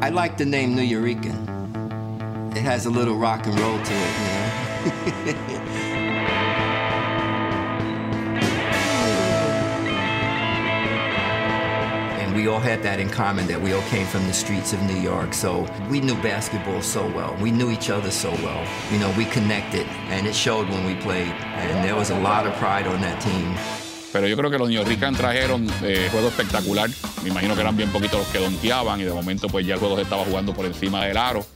I 0.00 0.10
like 0.10 0.38
the 0.38 0.44
name 0.44 0.76
New 0.76 0.82
Yorican. 0.82 2.54
It 2.56 2.62
has 2.62 2.86
a 2.86 2.90
little 2.90 3.16
rock 3.16 3.44
and 3.46 3.58
roll 3.58 3.78
to 3.78 3.92
it, 3.92 4.18
you 4.20 4.26
know. 4.28 4.34
and 12.20 12.32
we 12.36 12.46
all 12.46 12.60
had 12.60 12.80
that 12.84 13.00
in 13.00 13.10
common 13.10 13.48
that 13.48 13.60
we 13.60 13.72
all 13.72 13.82
came 13.88 14.06
from 14.06 14.24
the 14.28 14.32
streets 14.32 14.72
of 14.72 14.80
New 14.84 15.00
York. 15.00 15.34
So 15.34 15.66
we 15.90 16.00
knew 16.00 16.14
basketball 16.22 16.80
so 16.80 17.04
well. 17.08 17.36
We 17.42 17.50
knew 17.50 17.72
each 17.72 17.90
other 17.90 18.12
so 18.12 18.30
well. 18.30 18.64
You 18.92 19.00
know, 19.00 19.12
we 19.18 19.24
connected 19.24 19.88
and 20.10 20.28
it 20.28 20.34
showed 20.36 20.68
when 20.68 20.86
we 20.86 20.94
played. 20.94 21.26
And 21.26 21.84
there 21.84 21.96
was 21.96 22.10
a 22.10 22.20
lot 22.20 22.46
of 22.46 22.54
pride 22.54 22.86
on 22.86 23.00
that 23.00 23.20
team. 23.20 23.56
Pero 24.18 24.26
yo 24.26 24.36
creo 24.36 24.50
que 24.50 24.58
los 24.58 24.68
New 24.68 24.84
York 24.84 25.16
trajeron 25.16 25.64
eh, 25.80 26.08
juego 26.10 26.26
espectacular. 26.26 26.90
Me 27.22 27.28
imagino 27.28 27.54
que 27.54 27.60
eran 27.60 27.76
bien 27.76 27.88
poquitos 27.90 28.18
los 28.18 28.26
que 28.26 28.40
donkeaban 28.40 29.00
y 29.00 29.04
de 29.04 29.12
momento 29.12 29.46
pues 29.46 29.64
ya 29.64 29.74
el 29.74 29.80
juego 29.80 29.94
se 29.94 30.02
estaba 30.02 30.24
jugando 30.24 30.52
por 30.52 30.66
encima 30.66 31.04
del 31.04 31.16
aro. 31.16 31.46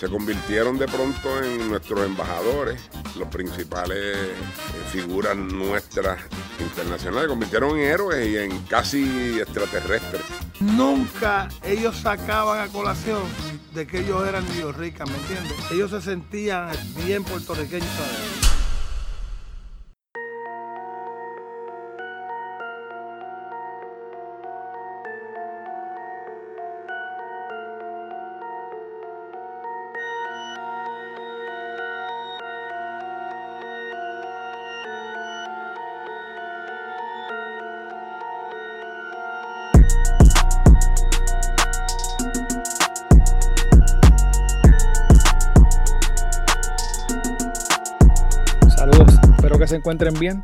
Se 0.00 0.08
convirtieron 0.08 0.78
de 0.78 0.88
pronto 0.88 1.40
en 1.44 1.68
nuestros 1.68 2.04
embajadores, 2.04 2.80
los 3.16 3.28
principales 3.28 4.16
eh, 4.16 4.34
figuras 4.90 5.36
nuestras 5.36 6.18
internacionales, 6.58 7.22
se 7.22 7.28
convirtieron 7.28 7.78
en 7.78 7.84
héroes 7.84 8.28
y 8.28 8.36
en 8.36 8.62
casi 8.62 9.38
extraterrestres. 9.38 10.22
Nunca 10.58 11.50
ellos 11.62 11.98
sacaban 11.98 12.68
a 12.68 12.72
colación 12.72 13.22
de 13.74 13.86
que 13.86 14.00
ellos 14.00 14.26
eran 14.26 14.44
New 14.56 14.72
¿me 14.76 14.86
entiendes? 14.88 15.70
Ellos 15.70 15.92
se 15.92 16.00
sentían 16.00 16.68
bien 16.96 17.22
puertorriqueños. 17.22 18.41
Se 49.72 49.76
encuentren 49.76 50.12
bien. 50.18 50.42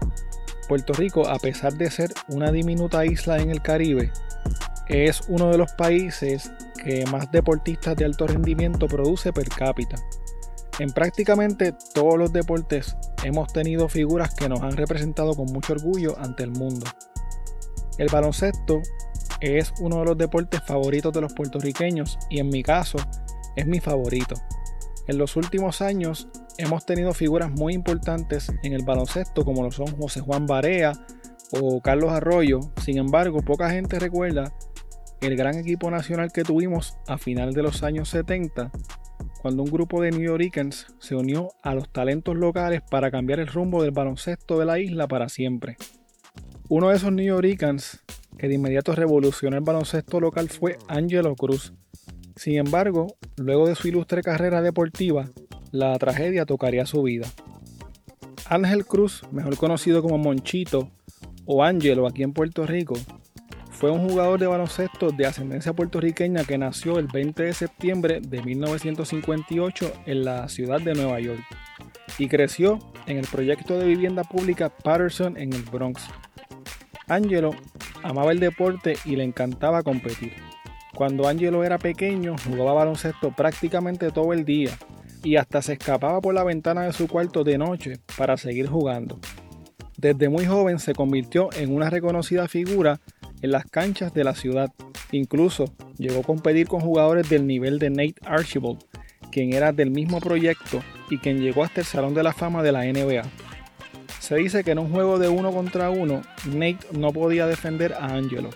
Puerto 0.69 0.95
Rico, 0.95 1.29
a 1.29 1.39
pesar 1.39 1.75
de 1.75 1.91
ser 1.91 2.15
una 2.29 2.51
diminuta 2.51 3.05
isla 3.05 3.39
en 3.39 3.51
el 3.51 3.61
Caribe, 3.61 4.11
es 4.89 5.21
uno 5.29 5.51
de 5.51 5.59
los 5.59 5.71
países 5.73 6.51
que 6.83 7.05
más 7.07 7.31
deportistas 7.31 7.95
de 7.97 8.07
alto 8.07 8.27
rendimiento 8.27 8.87
produce 8.87 9.33
per 9.35 9.51
cápita. 9.51 9.97
En 10.79 10.93
prácticamente 10.93 11.75
todos 11.93 12.17
los 12.19 12.33
deportes 12.33 12.97
hemos 13.23 13.53
tenido 13.53 13.91
figuras 13.91 14.35
que 14.35 14.49
nos 14.49 14.63
han 14.63 14.79
representado 14.79 15.35
con 15.35 15.47
mucho 15.53 15.75
orgullo 15.75 16.19
ante 16.19 16.45
el 16.45 16.53
mundo. 16.53 16.87
El 17.99 18.09
baloncesto 18.09 18.81
es 19.41 19.75
uno 19.81 19.99
de 19.99 20.05
los 20.07 20.17
deportes 20.17 20.63
favoritos 20.63 21.13
de 21.13 21.21
los 21.21 21.35
puertorriqueños 21.35 22.19
y 22.31 22.39
en 22.39 22.49
mi 22.49 22.63
caso 22.63 22.97
es 23.57 23.67
mi 23.67 23.81
favorito. 23.81 24.37
En 25.07 25.19
los 25.19 25.37
últimos 25.37 25.83
años 25.83 26.29
hemos 26.59 26.85
tenido 26.85 27.15
figuras 27.15 27.51
muy 27.51 27.73
importantes 27.73 28.53
en 28.63 28.73
el 28.73 28.85
baloncesto 28.85 29.45
como 29.45 29.63
lo 29.63 29.71
son 29.71 29.87
José 29.97 30.21
Juan 30.21 30.47
Barea 30.47 30.93
o 31.53 31.81
Carlos 31.81 32.13
Arroyo. 32.13 32.61
Sin 32.83 32.99
embargo, 32.99 33.41
poca 33.43 33.71
gente 33.71 33.99
recuerda 33.99 34.53
el 35.21 35.37
gran 35.37 35.57
equipo 35.57 35.91
nacional 35.91 36.31
que 36.33 36.45
tuvimos 36.45 36.99
a 37.07 37.17
final 37.17 37.55
de 37.55 37.63
los 37.63 37.83
años 37.83 38.11
70 38.11 38.71
cuando 39.41 39.63
un 39.63 39.71
grupo 39.71 40.03
de 40.03 40.11
New 40.11 40.21
Yorkers 40.21 40.87
se 40.99 41.15
unió 41.15 41.51
a 41.63 41.75
los 41.75 41.91
talentos 41.91 42.37
locales 42.37 42.83
para 42.83 43.11
cambiar 43.11 43.39
el 43.39 43.47
rumbo 43.47 43.83
del 43.83 43.93
baloncesto 43.93 44.59
de 44.59 44.67
la 44.67 44.81
isla 44.81 45.07
para 45.07 45.29
siempre. 45.29 45.77
Uno 46.69 46.91
de 46.91 46.97
esos 46.97 47.13
New 47.13 47.25
Yorkers 47.25 48.03
que 48.37 48.49
de 48.49 48.55
inmediato 48.55 48.95
revolucionó 48.95 49.57
el 49.57 49.65
baloncesto 49.65 50.21
local 50.21 50.49
fue 50.49 50.79
Angelo 50.89 51.35
Cruz. 51.35 51.73
Sin 52.37 52.57
embargo, 52.57 53.17
luego 53.37 53.67
de 53.67 53.75
su 53.75 53.89
ilustre 53.89 54.23
carrera 54.23 54.63
deportiva, 54.63 55.29
la 55.73 55.99
tragedia 55.99 56.47
tocaría 56.47 56.87
su 56.87 57.03
vida. 57.03 57.27
Ángel 58.47 58.87
Cruz, 58.87 59.23
mejor 59.31 59.57
conocido 59.57 60.03
como 60.03 60.19
Monchito 60.19 60.91
o 61.45 61.63
Ángelo 61.63 62.07
aquí 62.07 62.23
en 62.23 62.33
Puerto 62.33 62.67
Rico, 62.67 62.95
fue 63.71 63.91
un 63.91 64.09
jugador 64.09 64.41
de 64.41 64.47
baloncesto 64.47 65.11
de 65.11 65.27
ascendencia 65.27 65.73
puertorriqueña 65.73 66.45
que 66.45 66.59
nació 66.59 66.99
el 66.99 67.07
20 67.07 67.45
de 67.45 67.53
septiembre 67.53 68.21
de 68.21 68.43
1958 68.43 69.93
en 70.07 70.25
la 70.25 70.49
ciudad 70.49 70.81
de 70.81 70.95
Nueva 70.95 71.21
York 71.21 71.41
y 72.19 72.27
creció 72.27 72.79
en 73.07 73.19
el 73.19 73.27
proyecto 73.27 73.79
de 73.79 73.87
vivienda 73.87 74.25
pública 74.25 74.69
Patterson 74.69 75.37
en 75.37 75.53
el 75.53 75.63
Bronx. 75.63 76.03
Angelo 77.07 77.55
amaba 78.03 78.33
el 78.33 78.41
deporte 78.41 78.97
y 79.05 79.15
le 79.15 79.25
encantaba 79.25 79.83
competir. 79.83 80.33
Cuando 80.95 81.29
Angelo 81.29 81.63
era 81.63 81.79
pequeño 81.79 82.35
jugaba 82.49 82.73
baloncesto 82.73 83.31
prácticamente 83.31 84.11
todo 84.11 84.33
el 84.33 84.45
día 84.45 84.77
y 85.23 85.37
hasta 85.37 85.63
se 85.63 85.75
escapaba 85.75 86.21
por 86.21 86.35
la 86.35 86.45
ventana 86.45 86.83
de 86.83 86.93
su 86.93 87.09
cuarto 87.09 87.45
de 87.45 87.59
noche 87.59 87.99
para 88.17 88.37
seguir 88.37 88.69
jugando. 88.69 89.19
Desde 89.97 90.29
muy 90.29 90.47
joven 90.47 90.79
se 90.79 90.95
convirtió 90.95 91.49
en 91.57 91.75
una 91.75 91.91
reconocida 91.91 92.47
figura 92.49 93.01
en 93.43 93.51
las 93.51 93.65
canchas 93.67 94.15
de 94.15 94.25
la 94.25 94.35
ciudad. 94.35 94.73
Incluso 95.11 95.73
llegó 95.97 96.21
a 96.21 96.25
competir 96.25 96.69
con 96.69 96.81
jugadores 96.81 97.29
del 97.29 97.47
nivel 97.47 97.79
de 97.79 97.91
Nate 97.91 98.15
Archibald, 98.25 98.79
quien 99.33 99.53
era 99.53 99.73
del 99.73 99.91
mismo 99.91 100.21
proyecto 100.21 100.83
y 101.11 101.19
quien 101.19 101.41
llegó 101.41 101.65
hasta 101.65 101.81
el 101.81 101.87
Salón 101.87 102.15
de 102.15 102.23
la 102.23 102.33
Fama 102.33 102.63
de 102.63 102.73
la 102.73 102.85
NBA. 102.85 103.23
Se 104.21 104.37
dice 104.37 104.63
que 104.63 104.73
en 104.73 104.79
un 104.79 104.91
juego 104.91 105.19
de 105.19 105.29
uno 105.29 105.53
contra 105.53 105.91
uno, 105.91 106.23
Nate 106.47 106.79
no 106.93 107.13
podía 107.13 107.47
defender 107.47 107.95
a 107.95 108.15
Angelo. 108.15 108.51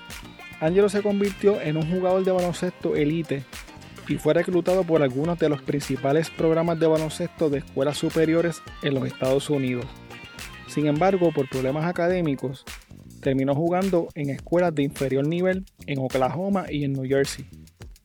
Angelo 0.60 0.88
se 0.88 1.02
convirtió 1.02 1.60
en 1.60 1.76
un 1.76 1.90
jugador 1.90 2.24
de 2.24 2.30
baloncesto 2.30 2.94
elite 2.94 3.42
y 4.12 4.18
fue 4.18 4.34
reclutado 4.34 4.84
por 4.84 5.02
algunos 5.02 5.38
de 5.38 5.48
los 5.48 5.62
principales 5.62 6.28
programas 6.28 6.78
de 6.78 6.86
baloncesto 6.86 7.48
de 7.48 7.58
escuelas 7.58 7.96
superiores 7.96 8.60
en 8.82 8.94
los 8.94 9.06
Estados 9.06 9.48
Unidos. 9.48 9.86
Sin 10.68 10.86
embargo, 10.86 11.32
por 11.32 11.48
problemas 11.48 11.86
académicos, 11.86 12.64
terminó 13.22 13.54
jugando 13.54 14.08
en 14.14 14.28
escuelas 14.28 14.74
de 14.74 14.82
inferior 14.82 15.26
nivel 15.26 15.64
en 15.86 15.98
Oklahoma 15.98 16.66
y 16.70 16.84
en 16.84 16.92
New 16.92 17.08
Jersey. 17.08 17.46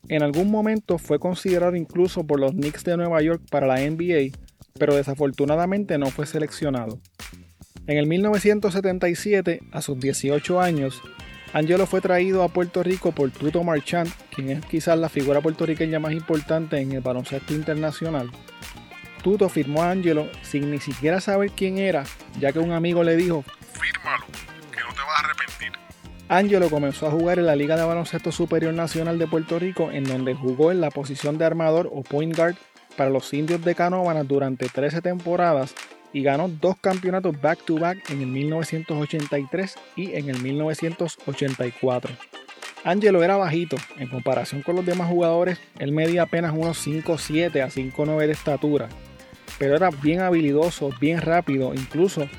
En 0.08 0.24
algún 0.24 0.50
momento 0.50 0.98
fue 0.98 1.20
considerado 1.20 1.76
incluso 1.76 2.26
por 2.26 2.40
los 2.40 2.52
Knicks 2.52 2.86
de 2.86 2.96
Nueva 2.96 3.22
York 3.22 3.42
para 3.52 3.68
la 3.68 3.82
NBA, 3.82 4.38
pero 4.80 4.96
desafortunadamente 4.96 5.98
no 5.98 6.06
fue 6.08 6.26
seleccionado. 6.26 7.02
En 7.86 7.98
el 7.98 8.08
1977, 8.08 9.60
a 9.74 9.82
sus 9.82 10.00
18 10.00 10.62
años, 10.62 11.02
Angelo 11.54 11.86
fue 11.86 12.02
traído 12.02 12.44
a 12.44 12.50
Puerto 12.50 12.84
Rico 12.84 13.12
por 13.12 13.32
Tuto 13.32 13.64
Marchand, 13.64 14.12
quien 14.36 14.50
es 14.50 14.66
quizás 14.66 14.98
la 14.98 15.10
figura 15.10 15.42
puertorriqueña 15.42 16.00
más 16.00 16.12
importante 16.12 16.78
en 16.80 16.92
el 16.92 17.02
baloncesto 17.02 17.54
internacional. 17.54 18.30
Tuto 19.24 19.50
firmó 19.50 19.84
a 19.84 19.92
Angelo 19.92 20.28
sin 20.42 20.70
ni 20.70 20.80
siquiera 20.80 21.22
saber 21.22 21.52
quién 21.52 21.78
era, 21.78 22.04
ya 22.40 22.52
que 22.52 22.60
un 22.60 22.72
amigo 22.72 23.04
le 23.04 23.16
dijo: 23.16 23.44
Fírmalo, 23.74 24.26
que 24.72 24.82
no 24.82 24.94
te 24.94 25.02
vas 25.02 25.22
a 25.22 25.26
arrepentir. 25.26 25.72
Angelo 26.30 26.70
comenzó 26.70 27.08
a 27.08 27.12
jugar 27.12 27.40
en 27.40 27.46
la 27.46 27.56
Liga 27.56 27.78
de 27.78 27.86
Baloncesto 27.86 28.32
Superior 28.32 28.74
Nacional 28.74 29.18
de 29.18 29.28
Puerto 29.28 29.58
Rico, 29.58 29.90
en 29.92 30.04
donde 30.04 30.36
jugó 30.36 30.72
en 30.72 30.82
la 30.82 30.92
posición 30.92 31.38
de 31.38 31.46
armador 31.46 31.90
o 31.92 32.04
point 32.04 32.36
guard 32.36 32.56
para 32.98 33.10
los 33.10 33.34
indios 33.34 33.64
de 33.64 33.76
Canóvanas 33.76 34.28
durante 34.28 34.68
13 34.68 35.02
temporadas 35.02 35.74
y 36.14 36.24
ganó 36.24 36.48
dos 36.48 36.76
campeonatos 36.80 37.40
back-to-back 37.42 38.10
en 38.10 38.22
el 38.22 38.28
1983 38.28 39.76
y 39.96 40.14
en 40.14 40.30
el 40.30 40.42
1984. 40.42 42.14
Angelo 42.84 43.24
era 43.24 43.36
bajito, 43.36 43.76
en 43.98 44.08
comparación 44.08 44.62
con 44.62 44.76
los 44.76 44.86
demás 44.86 45.10
jugadores, 45.10 45.60
él 45.80 45.92
medía 45.92 46.24
apenas 46.24 46.54
unos 46.56 46.86
5'7 46.86 47.62
a 47.62 47.70
5'9 47.70 48.26
de 48.26 48.32
estatura, 48.32 48.90
pero 49.60 49.76
era 49.76 49.90
bien 49.90 50.22
habilidoso, 50.22 50.92
bien 51.02 51.20
rápido, 51.20 51.74
incluso 51.74 52.30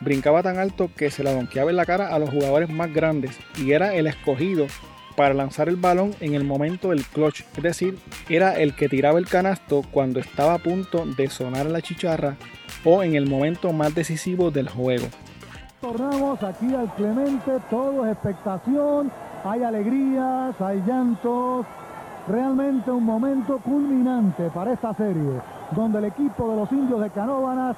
brincaba 0.00 0.42
tan 0.42 0.58
alto 0.58 0.90
que 0.96 1.10
se 1.10 1.24
la 1.24 1.32
donkeaba 1.32 1.70
en 1.70 1.76
la 1.76 1.84
cara 1.84 2.14
a 2.14 2.18
los 2.18 2.30
jugadores 2.30 2.70
más 2.70 2.92
grandes 2.92 3.36
y 3.58 3.72
era 3.72 3.94
el 3.94 4.06
escogido 4.06 4.66
para 5.16 5.34
lanzar 5.34 5.68
el 5.68 5.76
balón 5.76 6.14
en 6.20 6.34
el 6.34 6.44
momento 6.44 6.90
del 6.90 7.04
clutch, 7.04 7.42
es 7.56 7.62
decir, 7.62 7.98
era 8.28 8.52
el 8.52 8.76
que 8.76 8.88
tiraba 8.88 9.18
el 9.18 9.26
canasto 9.26 9.82
cuando 9.90 10.20
estaba 10.20 10.54
a 10.54 10.58
punto 10.58 11.04
de 11.04 11.28
sonar 11.28 11.66
la 11.66 11.82
chicharra 11.82 12.36
o 12.84 13.02
en 13.02 13.14
el 13.14 13.28
momento 13.28 13.72
más 13.72 13.94
decisivo 13.94 14.50
del 14.50 14.68
juego. 14.68 15.06
Tornamos 15.80 16.42
aquí 16.42 16.74
al 16.74 16.92
Clemente, 16.94 17.52
todo 17.70 18.04
es 18.04 18.12
expectación, 18.12 19.10
hay 19.44 19.62
alegrías, 19.62 20.60
hay 20.60 20.82
llantos, 20.86 21.66
realmente 22.26 22.90
un 22.90 23.04
momento 23.04 23.58
culminante 23.58 24.50
para 24.52 24.72
esta 24.72 24.92
serie, 24.94 25.40
donde 25.70 25.98
el 25.98 26.04
equipo 26.06 26.50
de 26.50 26.56
los 26.56 26.72
indios 26.72 27.00
de 27.00 27.10
Canóvanas 27.10 27.76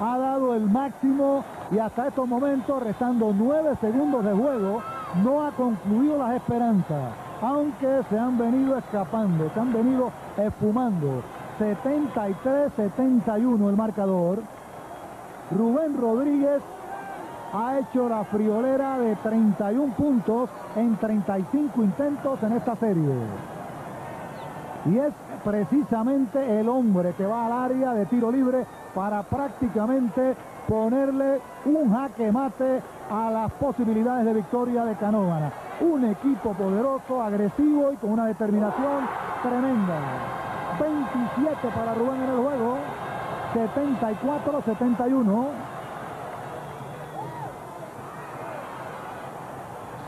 ha 0.00 0.18
dado 0.18 0.54
el 0.54 0.62
máximo 0.62 1.44
y 1.70 1.78
hasta 1.78 2.08
estos 2.08 2.28
momentos, 2.28 2.82
restando 2.82 3.32
nueve 3.32 3.70
segundos 3.80 4.24
de 4.24 4.32
juego, 4.32 4.82
no 5.22 5.46
ha 5.46 5.50
concluido 5.52 6.18
las 6.18 6.36
esperanzas. 6.36 7.12
aunque 7.42 8.00
se 8.08 8.18
han 8.18 8.38
venido 8.38 8.78
escapando, 8.78 9.50
se 9.52 9.60
han 9.60 9.72
venido 9.72 10.10
esfumando. 10.38 11.22
73-71 11.58 13.68
el 13.68 13.76
marcador. 13.76 14.40
Rubén 15.50 15.96
Rodríguez 15.96 16.62
ha 17.52 17.78
hecho 17.78 18.08
la 18.08 18.24
friolera 18.24 18.98
de 18.98 19.14
31 19.16 19.94
puntos 19.94 20.50
en 20.74 20.96
35 20.96 21.82
intentos 21.82 22.42
en 22.42 22.52
esta 22.52 22.74
serie. 22.76 23.14
Y 24.86 24.98
es 24.98 25.12
precisamente 25.44 26.60
el 26.60 26.68
hombre 26.68 27.12
que 27.16 27.26
va 27.26 27.46
al 27.46 27.52
área 27.52 27.94
de 27.94 28.06
tiro 28.06 28.30
libre 28.30 28.66
para 28.94 29.22
prácticamente 29.22 30.36
ponerle 30.68 31.40
un 31.64 31.92
jaque 31.92 32.30
mate 32.32 32.82
a 33.10 33.30
las 33.30 33.52
posibilidades 33.52 34.26
de 34.26 34.34
victoria 34.34 34.84
de 34.84 34.96
Canóvana. 34.96 35.52
Un 35.80 36.04
equipo 36.04 36.52
poderoso, 36.54 37.22
agresivo 37.22 37.92
y 37.92 37.96
con 37.96 38.10
una 38.10 38.26
determinación 38.26 39.06
tremenda. 39.42 40.45
27 40.78 41.68
para 41.74 41.94
Rubén 41.94 42.22
en 42.22 42.30
el 42.30 42.36
juego, 42.36 42.78
74-71. 43.54 45.48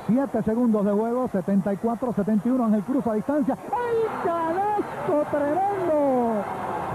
7 0.08 0.42
segundos 0.42 0.84
de 0.86 0.92
juego, 0.92 1.28
74-71, 1.28 2.64
Ángel 2.64 2.82
Cruz 2.84 3.06
a 3.06 3.12
distancia. 3.12 3.54
¡El 3.54 4.06
canasto 4.24 5.26
tremendo! 5.30 6.42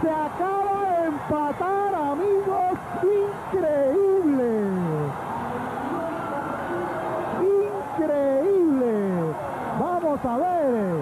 Se 0.01 0.09
acaba 0.09 0.89
de 0.89 1.05
empatar, 1.07 1.95
amigos. 1.95 2.73
Increíble. 3.53 4.49
Increíble. 7.97 8.91
Vamos 9.79 10.25
a 10.25 10.37
ver. 10.37 10.92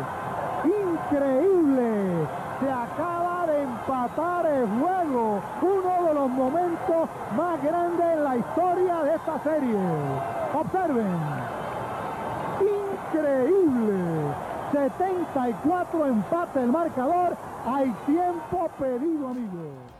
Se 2.61 2.71
acaba 2.71 3.47
de 3.47 3.63
empatar 3.63 4.45
el 4.45 4.67
juego. 4.67 5.41
Uno 5.61 6.07
de 6.07 6.13
los 6.13 6.29
momentos 6.29 7.09
más 7.35 7.63
grandes 7.63 8.05
en 8.05 8.23
la 8.23 8.37
historia 8.37 9.03
de 9.03 9.15
esta 9.15 9.43
serie. 9.43 9.77
Observen 10.53 11.07
increíble. 12.61 13.93
74 14.71 16.07
empate 16.07 16.59
el 16.61 16.67
marcador. 16.67 17.35
Hay 17.65 17.91
tiempo 18.05 18.69
pedido, 18.79 19.27
amigos. 19.29 19.91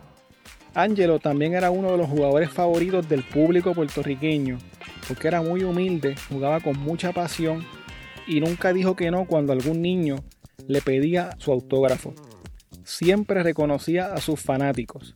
Angelo 0.74 1.20
también 1.20 1.54
era 1.54 1.70
uno 1.70 1.92
de 1.92 1.98
los 1.98 2.08
jugadores 2.08 2.50
favoritos 2.50 3.08
del 3.10 3.24
público 3.24 3.74
puertorriqueño, 3.74 4.58
porque 5.08 5.28
era 5.28 5.42
muy 5.42 5.64
humilde, 5.64 6.16
jugaba 6.30 6.62
con 6.62 6.80
mucha 6.80 7.12
pasión 7.12 7.66
y 8.26 8.40
nunca 8.40 8.72
dijo 8.72 8.96
que 8.96 9.12
no 9.12 9.26
cuando 9.26 9.52
algún 9.52 9.82
niño 9.82 10.18
le 10.68 10.82
pedía 10.82 11.32
su 11.40 11.52
autógrafo. 11.52 12.14
Siempre 12.92 13.42
reconocía 13.42 14.14
a 14.14 14.18
sus 14.18 14.42
fanáticos. 14.42 15.16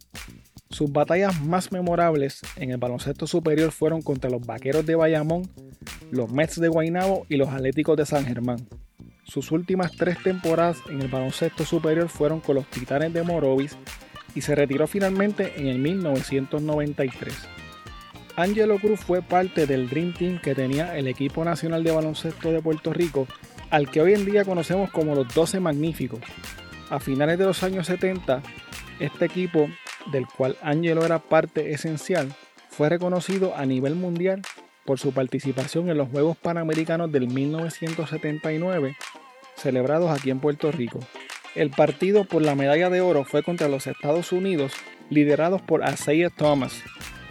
Sus 0.69 0.93
batallas 0.93 1.41
más 1.41 1.73
memorables 1.73 2.41
en 2.55 2.71
el 2.71 2.77
baloncesto 2.77 3.27
superior 3.27 3.73
fueron 3.73 4.01
contra 4.01 4.29
los 4.29 4.45
Vaqueros 4.45 4.85
de 4.85 4.95
Bayamón 4.95 5.43
los 6.09 6.31
Mets 6.31 6.57
de 6.59 6.69
Guaynabo 6.69 7.25
y 7.27 7.35
los 7.35 7.49
Atléticos 7.49 7.97
de 7.97 8.05
San 8.05 8.25
Germán. 8.25 8.65
Sus 9.25 9.51
últimas 9.51 9.91
tres 9.91 10.17
temporadas 10.23 10.77
en 10.89 11.01
el 11.01 11.09
baloncesto 11.09 11.65
superior 11.65 12.07
fueron 12.07 12.39
con 12.39 12.55
los 12.55 12.65
Titanes 12.67 13.13
de 13.13 13.23
Morovis 13.23 13.77
y 14.35 14.41
se 14.41 14.55
retiró 14.55 14.87
finalmente 14.87 15.53
en 15.57 15.67
el 15.67 15.79
1993. 15.79 17.35
Angelo 18.37 18.79
Cruz 18.79 19.01
fue 19.01 19.21
parte 19.21 19.67
del 19.67 19.89
Dream 19.89 20.13
Team 20.13 20.39
que 20.41 20.55
tenía 20.55 20.97
el 20.97 21.09
equipo 21.09 21.43
nacional 21.43 21.83
de 21.83 21.91
baloncesto 21.91 22.53
de 22.53 22.61
Puerto 22.61 22.93
Rico, 22.93 23.27
al 23.69 23.91
que 23.91 23.99
hoy 23.99 24.13
en 24.13 24.25
día 24.25 24.45
conocemos 24.45 24.89
como 24.91 25.13
los 25.13 25.27
12 25.35 25.59
Magníficos. 25.59 26.21
A 26.89 26.99
finales 26.99 27.39
de 27.39 27.45
los 27.45 27.63
años 27.63 27.87
70, 27.87 28.41
este 28.99 29.25
equipo, 29.25 29.67
del 30.11 30.27
cual 30.27 30.57
Angelo 30.61 31.03
era 31.05 31.19
parte 31.19 31.71
esencial, 31.71 32.33
fue 32.69 32.89
reconocido 32.89 33.55
a 33.55 33.65
nivel 33.65 33.95
mundial 33.95 34.41
por 34.85 34.99
su 34.99 35.11
participación 35.11 35.89
en 35.89 35.97
los 35.97 36.09
Juegos 36.09 36.37
Panamericanos 36.37 37.11
del 37.11 37.27
1979, 37.27 38.95
celebrados 39.55 40.11
aquí 40.11 40.29
en 40.29 40.39
Puerto 40.39 40.71
Rico. 40.71 40.99
El 41.55 41.71
partido 41.71 42.25
por 42.25 42.41
la 42.41 42.53
medalla 42.53 42.89
de 42.89 43.01
oro 43.01 43.23
fue 43.23 43.41
contra 43.41 43.67
los 43.67 43.87
Estados 43.87 44.31
Unidos, 44.31 44.73
liderados 45.09 45.61
por 45.61 45.81
Isaiah 45.89 46.29
Thomas. 46.29 46.83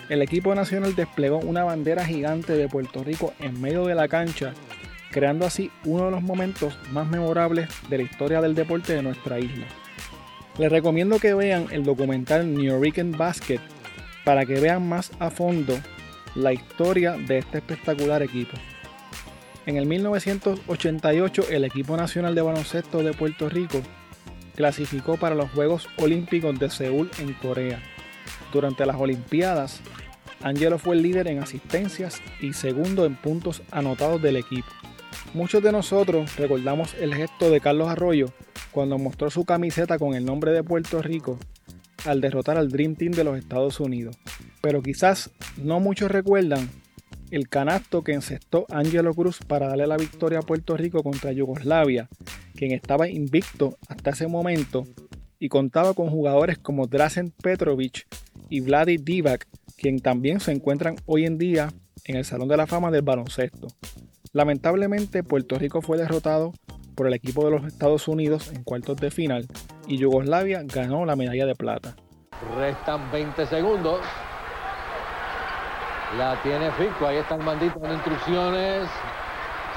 El 0.08 0.20
equipo 0.22 0.54
nacional 0.54 0.96
desplegó 0.96 1.38
una 1.38 1.62
bandera 1.62 2.04
gigante 2.04 2.54
de 2.54 2.68
Puerto 2.68 3.04
Rico 3.04 3.32
en 3.38 3.60
medio 3.60 3.86
de 3.86 3.94
la 3.94 4.08
cancha, 4.08 4.52
creando 5.14 5.46
así 5.46 5.70
uno 5.84 6.06
de 6.06 6.10
los 6.10 6.22
momentos 6.22 6.76
más 6.90 7.06
memorables 7.06 7.68
de 7.88 7.98
la 7.98 8.02
historia 8.02 8.40
del 8.40 8.56
deporte 8.56 8.94
de 8.94 9.02
nuestra 9.02 9.38
isla. 9.38 9.64
Les 10.58 10.72
recomiendo 10.72 11.20
que 11.20 11.34
vean 11.34 11.68
el 11.70 11.84
documental 11.84 12.52
New 12.52 12.82
Basket 13.16 13.60
para 14.24 14.44
que 14.44 14.58
vean 14.58 14.88
más 14.88 15.12
a 15.20 15.30
fondo 15.30 15.78
la 16.34 16.52
historia 16.52 17.12
de 17.12 17.38
este 17.38 17.58
espectacular 17.58 18.24
equipo. 18.24 18.56
En 19.66 19.76
el 19.76 19.86
1988 19.86 21.44
el 21.48 21.64
equipo 21.64 21.96
nacional 21.96 22.34
de 22.34 22.42
baloncesto 22.42 23.04
de 23.04 23.12
Puerto 23.12 23.48
Rico 23.48 23.82
clasificó 24.56 25.16
para 25.16 25.36
los 25.36 25.48
Juegos 25.52 25.88
Olímpicos 25.96 26.58
de 26.58 26.70
Seúl 26.70 27.08
en 27.20 27.34
Corea. 27.34 27.80
Durante 28.52 28.84
las 28.84 28.96
Olimpiadas, 28.96 29.80
Angelo 30.42 30.76
fue 30.76 30.96
el 30.96 31.02
líder 31.02 31.28
en 31.28 31.38
asistencias 31.38 32.20
y 32.40 32.52
segundo 32.52 33.04
en 33.04 33.14
puntos 33.14 33.62
anotados 33.70 34.20
del 34.20 34.38
equipo. 34.38 34.66
Muchos 35.34 35.62
de 35.62 35.72
nosotros 35.72 36.36
recordamos 36.36 36.94
el 36.94 37.14
gesto 37.14 37.50
de 37.50 37.60
Carlos 37.60 37.88
Arroyo 37.88 38.26
cuando 38.72 38.98
mostró 38.98 39.30
su 39.30 39.44
camiseta 39.44 39.98
con 39.98 40.14
el 40.14 40.24
nombre 40.24 40.52
de 40.52 40.64
Puerto 40.64 41.02
Rico 41.02 41.38
al 42.06 42.20
derrotar 42.20 42.56
al 42.56 42.70
Dream 42.70 42.96
Team 42.96 43.12
de 43.12 43.24
los 43.24 43.36
Estados 43.36 43.80
Unidos 43.80 44.16
pero 44.64 44.80
quizás 44.80 45.30
no 45.58 45.78
muchos 45.78 46.10
recuerdan 46.10 46.70
el 47.30 47.50
canasto 47.50 48.02
que 48.02 48.14
encestó 48.14 48.64
Angelo 48.70 49.12
Cruz 49.12 49.40
para 49.46 49.68
darle 49.68 49.86
la 49.86 49.98
victoria 49.98 50.38
a 50.38 50.42
Puerto 50.42 50.74
Rico 50.74 51.02
contra 51.02 51.32
Yugoslavia, 51.32 52.08
quien 52.54 52.72
estaba 52.72 53.06
invicto 53.06 53.76
hasta 53.88 54.10
ese 54.10 54.26
momento 54.26 54.86
y 55.38 55.50
contaba 55.50 55.92
con 55.92 56.08
jugadores 56.08 56.56
como 56.56 56.86
Drazen 56.86 57.30
Petrovic 57.30 58.06
y 58.48 58.60
Vladi 58.60 58.96
Divac, 58.96 59.46
quien 59.76 60.00
también 60.00 60.40
se 60.40 60.52
encuentran 60.52 60.96
hoy 61.04 61.26
en 61.26 61.36
día 61.36 61.68
en 62.04 62.16
el 62.16 62.24
Salón 62.24 62.48
de 62.48 62.56
la 62.56 62.66
Fama 62.66 62.90
del 62.90 63.02
baloncesto. 63.02 63.68
Lamentablemente 64.34 65.22
Puerto 65.22 65.56
Rico 65.60 65.80
fue 65.80 65.96
derrotado 65.96 66.52
por 66.96 67.06
el 67.06 67.14
equipo 67.14 67.44
de 67.44 67.52
los 67.52 67.64
Estados 67.66 68.08
Unidos 68.08 68.50
en 68.52 68.64
cuartos 68.64 68.96
de 68.96 69.12
final 69.12 69.46
y 69.86 69.96
Yugoslavia 69.96 70.62
ganó 70.64 71.06
la 71.06 71.14
medalla 71.14 71.46
de 71.46 71.54
plata. 71.54 71.94
Restan 72.56 73.12
20 73.12 73.46
segundos. 73.46 74.00
La 76.18 76.34
tiene 76.42 76.72
Fico, 76.72 77.06
ahí 77.06 77.18
está 77.18 77.36
el 77.36 77.44
mandito 77.44 77.78
con 77.78 77.92
instrucciones. 77.92 78.88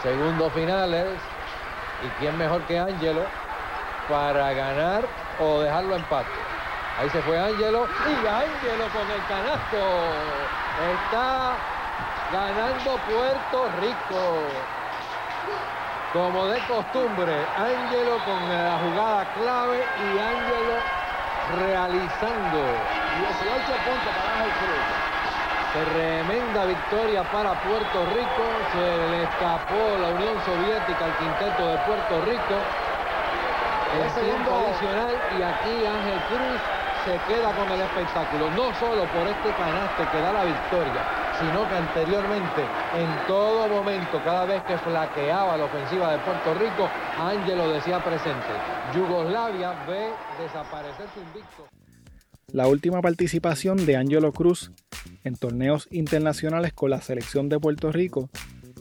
Segundos 0.02 0.52
finales. 0.54 1.06
¿Y 2.04 2.20
quién 2.20 2.36
mejor 2.36 2.62
que 2.64 2.80
Ángelo 2.80 3.26
para 4.10 4.54
ganar 4.54 5.06
o 5.40 5.62
dejarlo 5.62 5.96
empate? 5.96 6.32
Ahí 6.98 7.08
se 7.12 7.22
fue 7.22 7.38
Ángelo 7.38 7.86
y 7.86 8.26
Ángelo 8.26 8.86
con 8.92 9.12
el 9.12 9.24
canasto. 9.28 9.78
Está 11.06 11.77
ganando 12.32 12.98
Puerto 13.08 13.70
Rico. 13.82 14.22
Como 16.14 16.48
de 16.48 16.60
costumbre, 16.68 17.46
Ángelo 17.58 18.18
con 18.26 18.50
la 18.50 18.80
jugada 18.80 19.26
clave 19.34 19.84
y 20.00 20.20
Ángelo 20.20 20.78
realizando 21.56 22.60
18 23.20 23.64
puntos 23.86 24.14
para 24.24 24.46
el 24.46 24.52
Cruz. 24.60 25.08
Tremenda 25.74 26.66
victoria 26.66 27.24
para 27.32 27.54
Puerto 27.62 28.06
Rico. 28.16 28.44
Se 28.72 29.12
le 29.12 29.24
escapó 29.24 29.98
la 30.00 30.10
Unión 30.10 30.36
Soviética 30.46 31.06
al 31.06 31.18
quinteto 31.18 31.68
de 31.68 31.78
Puerto 31.80 32.22
Rico. 32.26 32.56
El 33.94 34.24
tiempo 34.24 34.52
adicional 34.52 35.16
y 35.38 35.44
aquí 35.44 35.86
Ángel 35.86 36.20
Cruz 36.28 36.60
se 37.06 37.20
queda 37.28 37.52
con 37.52 37.72
el 37.72 37.82
espectáculo. 37.82 38.50
No 38.52 38.74
solo 38.80 39.04
por 39.12 39.28
este 39.28 39.52
canasto 39.56 40.10
que 40.12 40.22
da 40.22 40.34
la 40.34 40.44
victoria, 40.44 41.17
sino 41.40 41.68
que 41.70 41.76
anteriormente, 41.76 42.62
en 42.96 43.28
todo 43.28 43.68
momento, 43.68 44.20
cada 44.24 44.46
vez 44.46 44.64
que 44.64 44.78
flaqueaba 44.78 45.58
la 45.58 45.66
ofensiva 45.66 46.12
de 46.12 46.18
Puerto 46.20 46.54
Rico, 46.56 46.90
Ángel 47.20 47.58
lo 47.58 47.72
decía 47.72 48.04
presente. 48.04 48.48
Yugoslavia 48.96 49.86
ve 49.86 50.10
desaparecer 50.42 51.06
su 51.14 51.20
invicto. 51.22 51.68
La 52.52 52.68
última 52.68 53.02
participación 53.02 53.86
de 53.86 53.98
Angelo 53.98 54.32
Cruz 54.32 54.72
en 55.24 55.36
torneos 55.36 55.88
internacionales 55.92 56.74
con 56.74 56.90
la 56.90 57.02
selección 57.02 57.50
de 57.50 57.60
Puerto 57.60 57.92
Rico 57.92 58.30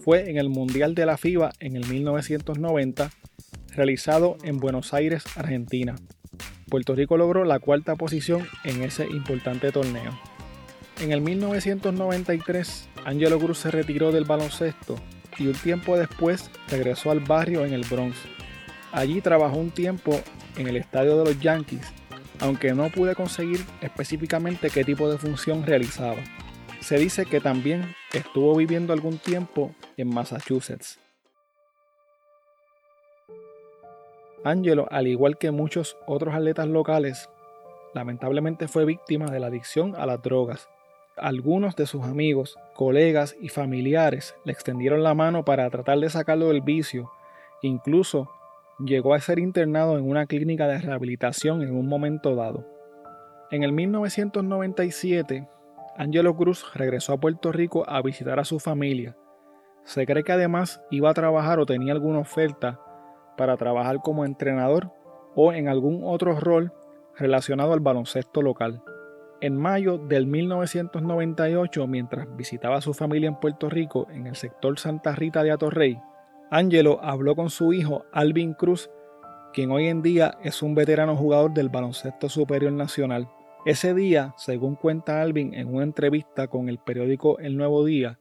fue 0.03 0.31
en 0.31 0.39
el 0.39 0.49
Mundial 0.49 0.95
de 0.95 1.05
la 1.05 1.17
FIBA 1.17 1.53
en 1.59 1.77
el 1.77 1.87
1990, 1.87 3.11
realizado 3.75 4.37
en 4.45 4.59
Buenos 4.59 4.95
Aires, 4.95 5.25
Argentina. 5.37 5.97
Puerto 6.71 6.95
Rico 6.95 7.17
logró 7.17 7.45
la 7.45 7.59
cuarta 7.59 7.97
posición 7.97 8.47
en 8.65 8.83
ese 8.83 9.05
importante 9.07 9.73
torneo. 9.73 10.13
En 10.99 11.13
el 11.13 11.21
1993, 11.21 12.89
Angelo 13.05 13.39
Cruz 13.39 13.59
se 13.59 13.71
retiró 13.71 14.13
del 14.13 14.25
baloncesto 14.25 14.97
y 15.39 15.47
un 15.47 15.53
tiempo 15.53 15.99
después 15.99 16.51
regresó 16.69 17.11
al 17.11 17.21
barrio 17.21 17.67
en 17.67 17.75
el 17.75 17.85
Bronx. 17.85 18.17
Allí 18.93 19.21
trabajó 19.21 19.59
un 19.59 19.71
tiempo 19.71 20.19
en 20.57 20.69
el 20.69 20.77
estadio 20.77 21.19
de 21.19 21.25
los 21.27 21.41
Yankees, 21.41 21.93
aunque 22.41 22.73
no 22.73 22.89
pude 22.89 23.15
conseguir 23.15 23.61
específicamente 23.83 24.71
qué 24.71 24.85
tipo 24.85 25.11
de 25.11 25.19
función 25.19 25.67
realizaba. 25.67 26.23
Se 26.81 26.97
dice 26.97 27.27
que 27.27 27.41
también 27.41 27.95
estuvo 28.15 28.57
viviendo 28.57 28.95
algún 28.95 29.19
tiempo 29.19 29.75
en 29.99 30.09
Massachusetts. 30.09 30.99
Angelo, 34.45 34.87
al 34.91 35.09
igual 35.09 35.37
que 35.37 35.51
muchos 35.51 35.99
otros 36.07 36.35
atletas 36.35 36.69
locales, 36.69 37.29
lamentablemente 37.93 38.67
fue 38.67 38.87
víctima 38.87 39.27
de 39.27 39.41
la 39.41 39.49
adicción 39.49 39.95
a 39.95 40.07
las 40.07 40.23
drogas. 40.23 40.69
Algunos 41.17 41.77
de 41.77 41.87
sus 41.87 42.05
amigos, 42.05 42.59
colegas 42.75 43.37
y 43.41 43.49
familiares 43.49 44.37
le 44.45 44.53
extendieron 44.53 45.03
la 45.03 45.15
mano 45.15 45.47
para 45.47 45.71
tratar 45.71 45.99
de 45.99 46.11
sacarlo 46.11 46.49
del 46.49 46.61
vicio. 46.61 47.11
Incluso 47.63 48.31
llegó 48.79 49.15
a 49.15 49.21
ser 49.21 49.39
internado 49.39 49.97
en 49.97 50.07
una 50.07 50.27
clínica 50.27 50.67
de 50.67 50.77
rehabilitación 50.77 51.63
en 51.63 51.75
un 51.75 51.89
momento 51.89 52.35
dado. 52.35 52.67
En 53.51 53.63
el 53.63 53.73
1997, 53.73 55.49
Angelo 55.97 56.37
Cruz 56.37 56.67
regresó 56.75 57.15
a 57.15 57.19
Puerto 57.19 57.51
Rico 57.51 57.89
a 57.89 58.03
visitar 58.03 58.39
a 58.39 58.45
su 58.45 58.59
familia. 58.59 59.17
Se 59.85 60.05
cree 60.05 60.23
que 60.23 60.33
además 60.33 60.83
iba 60.91 61.09
a 61.09 61.15
trabajar 61.15 61.59
o 61.61 61.65
tenía 61.65 61.95
alguna 61.95 62.19
oferta 62.19 62.79
para 63.39 63.57
trabajar 63.57 64.03
como 64.03 64.27
entrenador 64.27 64.93
o 65.35 65.55
en 65.55 65.69
algún 65.69 66.03
otro 66.05 66.39
rol 66.39 66.75
relacionado 67.17 67.73
al 67.73 67.81
baloncesto 67.81 68.43
local. 68.43 68.83
En 69.41 69.57
mayo 69.57 69.99
del 69.99 70.27
1998, 70.27 71.87
mientras 71.87 72.35
visitaba 72.37 72.77
a 72.77 72.81
su 72.81 72.95
familia 72.95 73.29
en 73.29 73.39
Puerto 73.39 73.69
Rico 73.69 74.07
en 74.11 74.27
el 74.27 74.37
sector 74.37 74.79
Santa 74.79 75.15
Rita 75.15 75.43
de 75.43 75.53
Atorrey, 75.53 75.99
Angelo 76.51 77.01
habló 77.03 77.37
con 77.37 77.51
su 77.51 77.73
hijo 77.73 78.05
Alvin 78.13 78.55
Cruz, 78.55 78.91
quien 79.53 79.71
hoy 79.71 79.89
en 79.89 80.03
día 80.03 80.39
es 80.43 80.63
un 80.63 80.75
veterano 80.75 81.17
jugador 81.17 81.53
del 81.53 81.69
baloncesto 81.69 82.29
superior 82.29 82.73
nacional. 82.73 83.29
Ese 83.65 83.95
día, 83.95 84.33
según 84.37 84.77
cuenta 84.77 85.21
Alvin 85.21 85.55
en 85.55 85.75
una 85.75 85.85
entrevista 85.85 86.47
con 86.47 86.69
el 86.69 86.79
periódico 86.79 87.39
El 87.39 87.57
Nuevo 87.57 87.85
Día, 87.85 88.19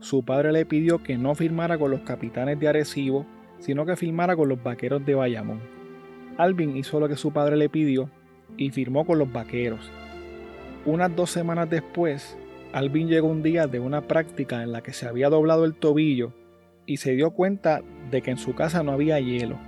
su 0.00 0.24
padre 0.24 0.52
le 0.52 0.66
pidió 0.66 1.02
que 1.02 1.16
no 1.16 1.34
firmara 1.34 1.78
con 1.78 1.90
los 1.90 2.00
capitanes 2.00 2.60
de 2.60 2.68
Arecibo 2.68 3.26
sino 3.62 3.86
que 3.86 3.96
firmara 3.96 4.34
con 4.34 4.48
los 4.48 4.62
vaqueros 4.62 5.06
de 5.06 5.14
Bayamón. 5.14 5.60
Alvin 6.36 6.76
hizo 6.76 6.98
lo 6.98 7.08
que 7.08 7.16
su 7.16 7.32
padre 7.32 7.56
le 7.56 7.68
pidió 7.68 8.10
y 8.56 8.70
firmó 8.70 9.06
con 9.06 9.18
los 9.20 9.32
vaqueros. 9.32 9.90
Unas 10.84 11.14
dos 11.14 11.30
semanas 11.30 11.70
después, 11.70 12.36
Alvin 12.72 13.06
llegó 13.06 13.28
un 13.28 13.42
día 13.44 13.68
de 13.68 13.78
una 13.78 14.08
práctica 14.08 14.64
en 14.64 14.72
la 14.72 14.82
que 14.82 14.92
se 14.92 15.06
había 15.06 15.28
doblado 15.28 15.64
el 15.64 15.74
tobillo 15.74 16.32
y 16.86 16.96
se 16.96 17.12
dio 17.12 17.30
cuenta 17.30 17.82
de 18.10 18.20
que 18.20 18.32
en 18.32 18.36
su 18.36 18.56
casa 18.56 18.82
no 18.82 18.90
había 18.90 19.20
hielo. 19.20 19.58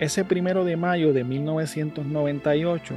Ese 0.00 0.22
primero 0.22 0.66
de 0.66 0.76
mayo 0.76 1.14
de 1.14 1.24
1998, 1.24 2.94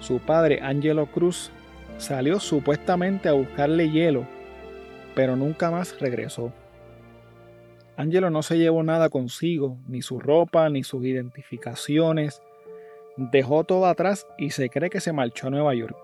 su 0.00 0.18
padre 0.18 0.60
Angelo 0.60 1.06
Cruz 1.06 1.50
salió 1.96 2.40
supuestamente 2.40 3.30
a 3.30 3.32
buscarle 3.32 3.90
hielo, 3.90 4.26
pero 5.14 5.34
nunca 5.34 5.70
más 5.70 5.98
regresó. 5.98 6.52
Angelo 7.96 8.28
no 8.28 8.42
se 8.42 8.58
llevó 8.58 8.82
nada 8.82 9.08
consigo, 9.08 9.78
ni 9.88 10.02
su 10.02 10.20
ropa, 10.20 10.68
ni 10.68 10.82
sus 10.82 11.02
identificaciones. 11.06 12.42
Dejó 13.16 13.64
todo 13.64 13.86
atrás 13.86 14.26
y 14.36 14.50
se 14.50 14.68
cree 14.68 14.90
que 14.90 15.00
se 15.00 15.14
marchó 15.14 15.46
a 15.46 15.50
Nueva 15.50 15.74
York. 15.74 15.96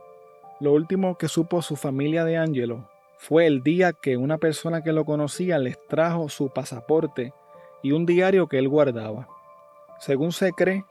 Lo 0.62 0.73
último 0.73 1.19
que 1.19 1.26
supo 1.26 1.61
su 1.61 1.75
familia 1.75 2.25
de 2.25 2.37
Angelo 2.37 2.88
fue 3.19 3.49
el 3.49 3.64
día 3.64 3.92
que 3.92 4.16
una 4.16 4.38
persona 4.38 4.85
que 4.85 4.92
lo 4.92 5.04
conocía 5.04 5.59
les 5.59 5.76
trajo 5.88 6.28
su 6.28 6.50
pasaporte 6.50 7.35
y 7.83 7.90
un 7.90 8.07
diario 8.07 8.47
que 8.47 8.59
él 8.59 8.69
guardaba. 8.69 9.26
Según 9.99 10.31
se 10.31 10.52
cree, 10.52 10.85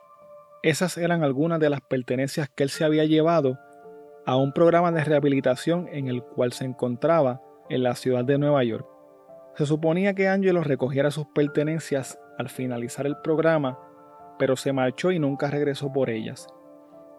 esas 0.61 0.97
eran 0.97 1.23
algunas 1.23 1.61
de 1.61 1.69
las 1.69 1.79
pertenencias 1.79 2.49
que 2.49 2.63
él 2.63 2.69
se 2.69 2.83
había 2.83 3.05
llevado 3.05 3.59
a 4.25 4.35
un 4.35 4.51
programa 4.51 4.91
de 4.91 5.05
rehabilitación 5.05 5.87
en 5.89 6.09
el 6.09 6.21
cual 6.21 6.51
se 6.51 6.65
encontraba 6.65 7.39
en 7.69 7.83
la 7.83 7.95
ciudad 7.95 8.25
de 8.25 8.37
Nueva 8.37 8.65
York. 8.65 8.85
Se 9.55 9.65
suponía 9.65 10.13
que 10.13 10.27
Angelo 10.27 10.65
recogiera 10.65 11.11
sus 11.11 11.27
pertenencias 11.27 12.19
al 12.37 12.49
finalizar 12.49 13.07
el 13.07 13.15
programa, 13.23 13.79
pero 14.37 14.57
se 14.57 14.73
marchó 14.73 15.13
y 15.13 15.19
nunca 15.19 15.49
regresó 15.49 15.93
por 15.93 16.09
ellas. 16.09 16.49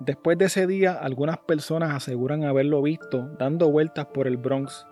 Después 0.05 0.37
de 0.37 0.47
ese 0.47 0.67
día, 0.67 0.95
algunas 0.95 1.39
personas 1.39 1.95
aseguran 1.95 2.43
haberlo 2.43 2.83
visto 2.83 3.29
dando 3.39 3.71
vueltas 3.71 4.07
por 4.07 4.27
el 4.27 4.37
Bronx. 4.37 4.85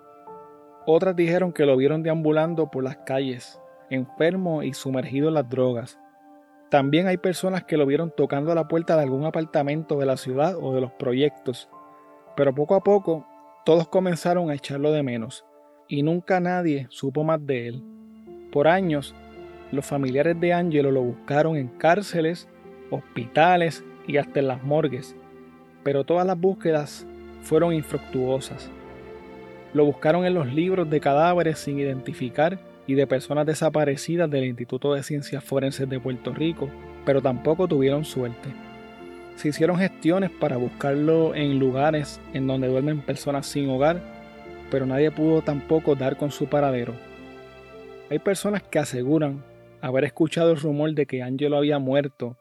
Otras 0.87 1.17
dijeron 1.17 1.53
que 1.53 1.67
lo 1.67 1.77
vieron 1.77 2.05
deambulando 2.05 2.71
por 2.71 2.85
las 2.85 2.99
calles, 2.99 3.61
enfermo 3.91 4.63
y 4.63 4.73
sumergido 4.73 5.27
en 5.27 5.35
las 5.35 5.49
drogas. 5.49 5.99
También 6.71 7.09
hay 7.09 7.17
personas 7.17 7.65
que 7.65 7.77
lo 7.77 7.87
vieron 7.87 8.13
tocando 8.17 8.53
a 8.53 8.55
la 8.55 8.69
puerta 8.69 8.95
de 8.95 9.03
algún 9.03 9.25
apartamento 9.25 9.99
de 9.99 10.07
la 10.07 10.17
ciudad 10.17 10.55
o 10.57 10.73
de 10.77 10.81
los 10.81 10.93
proyectos. 10.93 11.69
Pero 12.37 12.55
poco 12.55 12.77
a 12.77 12.85
poco, 12.85 13.27
todos 13.65 13.89
comenzaron 13.89 14.49
a 14.49 14.55
echarlo 14.55 14.93
de 14.93 15.03
menos 15.03 15.45
y 15.89 16.05
nunca 16.05 16.39
nadie 16.39 16.87
supo 16.91 17.25
más 17.25 17.45
de 17.45 17.67
él. 17.67 17.83
Por 18.53 18.69
años, 18.69 19.13
los 19.73 19.85
familiares 19.85 20.39
de 20.39 20.53
Angelo 20.53 20.93
lo 20.93 21.03
buscaron 21.03 21.57
en 21.57 21.67
cárceles, 21.67 22.49
hospitales 22.93 23.85
y 24.11 24.19
hasta 24.19 24.41
en 24.41 24.49
las 24.49 24.63
morgues, 24.63 25.17
pero 25.83 26.05
todas 26.05 26.27
las 26.27 26.39
búsquedas 26.39 27.07
fueron 27.43 27.73
infructuosas. 27.73 28.71
Lo 29.73 29.85
buscaron 29.85 30.27
en 30.27 30.35
los 30.35 30.53
libros 30.53 30.91
de 30.91 31.01
cadáveres 31.01 31.59
sin 31.59 31.79
identificar 31.79 32.59
y 32.87 32.95
de 32.95 33.07
personas 33.07 33.47
desaparecidas 33.47 34.29
del 34.31 34.45
Instituto 34.45 34.95
de 34.95 35.03
Ciencias 35.03 35.45
Forenses 35.45 35.89
de 35.89 36.01
Puerto 36.01 36.35
Rico, 36.35 36.69
pero 37.07 37.23
tampoco 37.23 37.69
tuvieron 37.69 38.05
suerte. 38.05 38.49
Se 39.37 39.49
hicieron 39.49 39.79
gestiones 39.79 40.31
para 40.31 40.57
buscarlo 40.57 41.35
en 41.35 41.59
lugares 41.59 42.21
en 42.35 42.47
donde 42.47 42.69
duermen 42.69 43.01
personas 43.01 43.47
sin 43.47 43.71
hogar 43.71 44.01
pero 44.71 44.87
nadie 44.87 45.11
pudo 45.11 45.43
tampoco 45.43 45.95
dar 45.97 46.17
con 46.17 46.31
su 46.31 46.47
paradero. 46.47 46.95
Hay 48.09 48.19
personas 48.19 48.63
que 48.63 48.79
aseguran 48.79 49.45
haber 49.81 50.05
escuchado 50.05 50.53
el 50.53 50.61
rumor 50.61 50.95
de 50.95 51.07
que 51.07 51.23
Angelo 51.23 51.57
había 51.57 51.79
muerto 51.79 52.37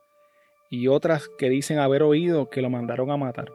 y 0.70 0.88
otras 0.88 1.30
que 1.38 1.50
dicen 1.50 1.80
haber 1.80 2.04
oído 2.04 2.50
que 2.50 2.62
lo 2.62 2.70
mandaron 2.70 3.12
a 3.12 3.18
matar. 3.18 3.52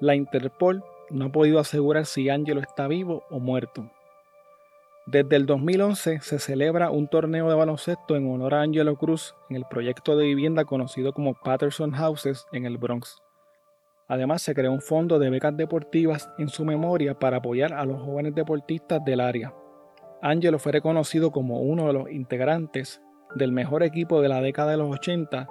La 0.00 0.14
Interpol 0.14 0.84
no 1.10 1.26
ha 1.26 1.32
podido 1.32 1.58
asegurar 1.58 2.06
si 2.06 2.28
Angelo 2.28 2.60
está 2.60 2.86
vivo 2.86 3.24
o 3.30 3.38
muerto. 3.38 3.90
Desde 5.06 5.36
el 5.36 5.46
2011 5.46 6.20
se 6.20 6.38
celebra 6.38 6.90
un 6.90 7.08
torneo 7.08 7.48
de 7.48 7.54
baloncesto 7.54 8.16
en 8.16 8.28
honor 8.30 8.54
a 8.54 8.62
Angelo 8.62 8.96
Cruz 8.96 9.36
en 9.48 9.56
el 9.56 9.64
proyecto 9.64 10.16
de 10.16 10.26
vivienda 10.26 10.64
conocido 10.64 11.12
como 11.12 11.34
Patterson 11.34 11.92
Houses 11.92 12.44
en 12.52 12.66
el 12.66 12.76
Bronx. 12.76 13.22
Además, 14.08 14.42
se 14.42 14.54
creó 14.54 14.72
un 14.72 14.80
fondo 14.80 15.18
de 15.18 15.30
becas 15.30 15.56
deportivas 15.56 16.28
en 16.38 16.48
su 16.48 16.64
memoria 16.64 17.18
para 17.18 17.38
apoyar 17.38 17.72
a 17.72 17.84
los 17.84 18.02
jóvenes 18.02 18.34
deportistas 18.34 19.04
del 19.04 19.20
área. 19.20 19.54
Angelo 20.22 20.58
fue 20.58 20.72
reconocido 20.72 21.30
como 21.30 21.60
uno 21.60 21.86
de 21.86 21.92
los 21.92 22.10
integrantes 22.10 23.00
del 23.34 23.52
mejor 23.52 23.82
equipo 23.82 24.20
de 24.20 24.28
la 24.28 24.40
década 24.40 24.72
de 24.72 24.76
los 24.76 24.90
80 24.90 25.48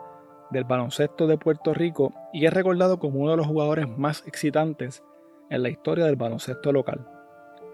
del 0.50 0.64
baloncesto 0.64 1.28
de 1.28 1.38
Puerto 1.38 1.74
Rico 1.74 2.14
y 2.34 2.46
es 2.46 2.54
recordado 2.54 3.00
como 3.00 3.20
uno 3.20 3.32
de 3.32 3.38
los 3.38 3.48
jugadores 3.48 3.88
más 3.98 4.24
excitantes 4.28 5.04
en 5.50 5.64
la 5.64 5.70
historia 5.70 6.06
del 6.06 6.16
baloncesto 6.16 6.72
local. 6.72 7.08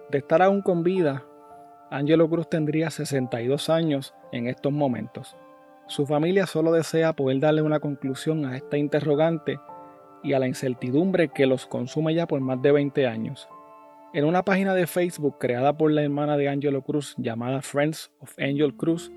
De 0.09 0.19
estar 0.19 0.41
aún 0.41 0.61
con 0.61 0.83
vida, 0.83 1.23
Angelo 1.89 2.29
Cruz 2.29 2.49
tendría 2.49 2.89
62 2.89 3.69
años 3.69 4.13
en 4.31 4.47
estos 4.47 4.71
momentos. 4.71 5.35
Su 5.87 6.05
familia 6.05 6.47
solo 6.47 6.71
desea 6.71 7.13
poder 7.13 7.39
darle 7.39 7.61
una 7.61 7.79
conclusión 7.79 8.45
a 8.45 8.55
esta 8.55 8.77
interrogante 8.77 9.59
y 10.23 10.33
a 10.33 10.39
la 10.39 10.47
incertidumbre 10.47 11.29
que 11.29 11.45
los 11.45 11.65
consume 11.65 12.13
ya 12.13 12.27
por 12.27 12.39
más 12.39 12.61
de 12.61 12.71
20 12.71 13.07
años. 13.07 13.49
En 14.13 14.25
una 14.25 14.43
página 14.43 14.73
de 14.73 14.87
Facebook 14.87 15.37
creada 15.39 15.73
por 15.77 15.91
la 15.91 16.03
hermana 16.03 16.37
de 16.37 16.49
Angelo 16.49 16.81
Cruz 16.81 17.15
llamada 17.17 17.61
Friends 17.61 18.11
of 18.19 18.33
Angel 18.39 18.75
Cruz, 18.75 19.11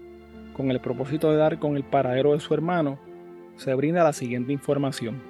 con 0.57 0.71
el 0.71 0.81
propósito 0.81 1.31
de 1.31 1.37
dar 1.37 1.59
con 1.59 1.77
el 1.77 1.85
paradero 1.85 2.33
de 2.33 2.41
su 2.41 2.55
hermano, 2.55 2.99
se 3.57 3.75
brinda 3.75 4.05
la 4.05 4.13
siguiente 4.13 4.53
información. 4.53 5.23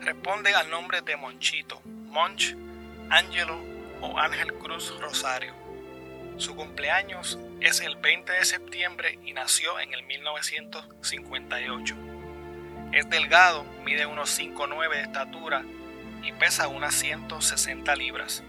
Responde 0.00 0.54
al 0.54 0.70
nombre 0.70 1.00
de 1.02 1.16
Monchito, 1.16 1.80
Monch, 1.84 2.56
Angelo 3.10 3.58
o 4.00 4.18
Ángel 4.18 4.52
Cruz 4.54 4.98
Rosario. 5.00 5.54
Su 6.36 6.56
cumpleaños 6.56 7.38
es 7.60 7.80
el 7.80 7.96
20 7.96 8.32
de 8.32 8.44
septiembre 8.44 9.18
y 9.24 9.32
nació 9.32 9.78
en 9.78 9.94
el 9.94 10.02
1958. 10.02 11.94
Es 12.92 13.08
delgado, 13.08 13.64
mide 13.84 14.06
unos 14.06 14.38
5'9 14.38 14.90
de 14.90 15.02
estatura 15.02 15.62
y 16.22 16.32
pesa 16.32 16.68
unas 16.68 16.94
160 16.94 17.94
libras. 17.96 18.42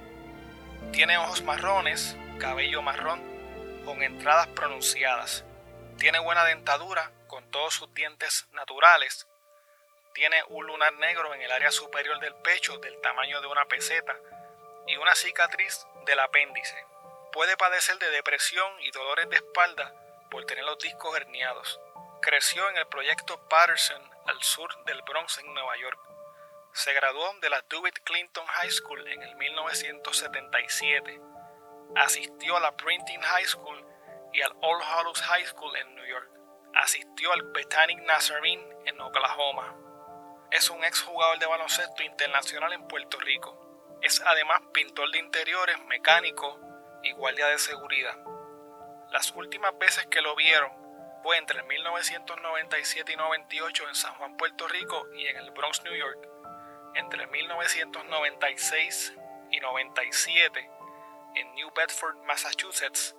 Tiene 0.91 1.17
ojos 1.17 1.43
marrones, 1.43 2.17
cabello 2.39 2.81
marrón, 2.81 3.21
con 3.85 4.03
entradas 4.03 4.47
pronunciadas. 4.47 5.45
Tiene 5.97 6.19
buena 6.19 6.43
dentadura, 6.45 7.11
todos 7.53 7.75
sus 7.75 7.93
dientes 7.93 8.47
naturales. 8.51 9.27
Tiene 10.13 10.43
un 10.49 10.65
lunar 10.65 10.91
negro 10.95 11.33
en 11.33 11.41
el 11.41 11.51
área 11.51 11.71
superior 11.71 12.19
del 12.19 12.35
pecho 12.35 12.77
del 12.79 12.99
tamaño 12.99 13.39
de 13.39 13.47
una 13.47 13.65
peseta 13.65 14.17
y 14.87 14.97
una 14.97 15.15
cicatriz 15.15 15.85
del 16.05 16.19
apéndice. 16.19 16.75
Puede 17.31 17.55
padecer 17.55 17.97
de 17.99 18.09
depresión 18.09 18.69
y 18.81 18.91
dolores 18.91 19.29
de 19.29 19.37
espalda 19.37 19.93
por 20.29 20.45
tener 20.45 20.65
los 20.65 20.79
discos 20.79 21.15
herniados. 21.15 21.79
Creció 22.21 22.67
en 22.69 22.77
el 22.77 22.87
proyecto 22.87 23.39
Patterson 23.47 24.01
al 24.25 24.41
sur 24.41 24.83
del 24.85 25.01
Bronx 25.03 25.37
en 25.37 25.53
Nueva 25.53 25.77
York. 25.77 25.99
Se 26.73 26.91
graduó 26.93 27.33
de 27.39 27.51
la 27.51 27.61
DeWitt 27.69 27.99
Clinton 28.03 28.47
High 28.47 28.71
School 28.71 29.07
en 29.07 29.21
el 29.21 29.35
1977. 29.35 31.21
Asistió 31.97 32.57
a 32.57 32.61
la 32.61 32.75
Printing 32.75 33.21
High 33.21 33.45
School 33.45 33.85
y 34.33 34.41
al 34.41 34.53
All 34.61 34.81
Hallows 34.81 35.21
High 35.21 35.45
School 35.45 35.75
en 35.75 35.95
New 35.95 36.05
York. 36.05 36.33
Asistió 36.75 37.31
al 37.31 37.43
Bethanic 37.51 37.99
Nazarene 38.03 38.67
en 38.85 38.99
Oklahoma. 38.99 39.75
Es 40.49 40.71
un 40.71 40.83
exjugador 40.83 41.37
de 41.37 41.45
baloncesto 41.45 42.01
internacional 42.01 42.73
en 42.73 42.87
Puerto 42.87 43.19
Rico. 43.19 43.99
Es 44.01 44.21
además 44.25 44.59
pintor 44.73 45.11
de 45.11 45.19
interiores, 45.19 45.79
mecánico 45.85 46.59
y 47.03 47.11
guardia 47.13 47.45
de 47.47 47.59
seguridad. 47.59 48.17
Las 49.11 49.31
últimas 49.35 49.77
veces 49.77 50.07
que 50.07 50.21
lo 50.21 50.35
vieron 50.35 50.71
fue 51.21 51.37
entre 51.37 51.61
1997 51.61 53.13
y 53.13 53.15
98 53.17 53.87
en 53.87 53.95
San 53.95 54.15
Juan, 54.15 54.35
Puerto 54.35 54.67
Rico 54.67 55.07
y 55.13 55.27
en 55.27 55.37
el 55.37 55.51
Bronx, 55.51 55.83
New 55.83 55.95
York. 55.95 56.27
Entre 56.95 57.27
1996 57.27 59.13
y 59.51 59.59
97 59.59 60.69
en 61.35 61.53
New 61.53 61.71
Bedford, 61.75 62.17
Massachusetts 62.25 63.15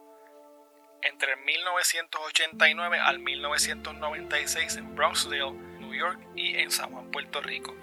entre 1.05 1.37
1989 1.37 2.99
al 2.99 3.19
1996 3.19 4.77
en 4.77 4.95
Bronxville, 4.95 5.53
New 5.81 5.95
York 5.95 6.19
y 6.35 6.57
en 6.57 6.71
San 6.71 6.91
Juan, 6.91 7.11
Puerto 7.11 7.41
Rico. 7.41 7.75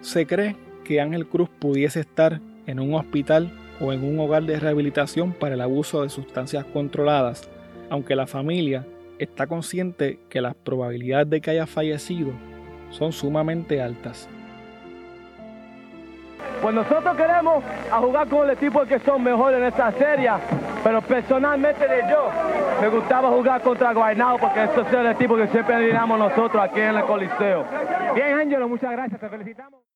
Se 0.00 0.26
cree 0.26 0.56
que 0.84 1.00
Ángel 1.00 1.26
Cruz 1.26 1.48
pudiese 1.58 2.00
estar 2.00 2.40
en 2.66 2.80
un 2.80 2.94
hospital 2.94 3.52
o 3.80 3.92
en 3.92 4.04
un 4.04 4.18
hogar 4.20 4.42
de 4.44 4.58
rehabilitación 4.58 5.32
para 5.32 5.54
el 5.54 5.60
abuso 5.60 6.02
de 6.02 6.08
sustancias 6.08 6.64
controladas, 6.64 7.48
aunque 7.90 8.16
la 8.16 8.26
familia 8.26 8.86
está 9.18 9.46
consciente 9.46 10.18
que 10.28 10.40
las 10.40 10.54
probabilidades 10.54 11.30
de 11.30 11.40
que 11.40 11.50
haya 11.50 11.66
fallecido 11.66 12.32
son 12.90 13.12
sumamente 13.12 13.82
altas. 13.82 14.28
Pues 16.62 16.74
nosotros 16.74 17.16
queremos 17.16 17.62
a 17.90 17.98
jugar 17.98 18.28
con 18.28 18.48
el 18.48 18.56
equipo 18.56 18.84
que 18.84 18.98
son 19.00 19.22
mejores 19.22 19.60
en 19.60 19.66
esta 19.66 19.92
serie, 19.92 20.30
pero 20.82 21.02
personalmente 21.02 21.86
de 21.86 22.02
yo 22.10 22.30
me 22.80 22.88
gustaba 22.88 23.28
jugar 23.30 23.60
contra 23.62 23.92
Guaynabo 23.92 24.38
porque 24.38 24.64
esto 24.64 24.82
es 24.82 24.92
el 24.92 25.06
equipo 25.06 25.36
que 25.36 25.48
siempre 25.48 25.76
eliminamos 25.76 26.18
nosotros 26.18 26.62
aquí 26.62 26.80
en 26.80 26.96
el 26.96 27.04
Coliseo. 27.04 27.64
Bien, 28.14 28.38
Ángelo, 28.38 28.68
muchas 28.68 28.92
gracias, 28.92 29.20
te 29.20 29.28
felicitamos. 29.28 29.87